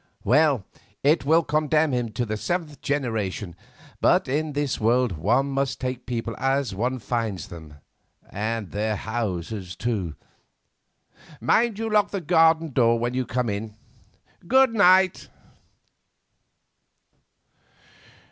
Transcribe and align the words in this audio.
Well, 0.23 0.65
it 1.03 1.25
will 1.25 1.43
condemn 1.43 1.91
him 1.91 2.09
to 2.13 2.25
the 2.25 2.35
seventh 2.35 2.81
generation; 2.81 3.55
but 4.01 4.27
in 4.27 4.53
this 4.53 4.79
world 4.79 5.11
one 5.11 5.45
must 5.45 5.79
take 5.79 6.07
people 6.07 6.35
as 6.39 6.73
one 6.73 6.97
finds 6.97 7.49
them, 7.49 7.75
and 8.27 8.71
their 8.71 8.95
houses, 8.95 9.75
too. 9.75 10.15
Mind 11.39 11.77
you 11.77 11.87
lock 11.87 12.09
the 12.09 12.19
garden 12.19 12.71
door 12.71 12.97
when 12.97 13.13
you 13.13 13.27
come 13.27 13.47
in. 13.47 13.75
Good 14.47 14.73
night." 14.73 15.29